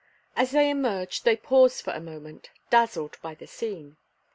As 0.35 0.49
they 0.49 0.71
emerged 0.71 1.25
they 1.25 1.35
paused 1.35 1.83
for 1.85 1.93
a 1.93 1.99
moment, 1.99 2.49
dazzled 2.71 3.19
by 3.21 3.35
the 3.35 3.45
scene. 3.45 3.97